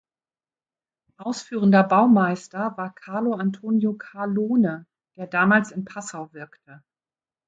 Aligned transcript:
Ausführender 1.17 1.83
Baumeister 1.83 2.75
war 2.75 2.91
Carlo 2.91 3.35
Antonio 3.35 3.93
Carlone, 3.93 4.87
der 5.15 5.27
damals 5.27 5.69
in 5.71 5.85
Passau 5.85 6.33
wirkte. 6.33 6.83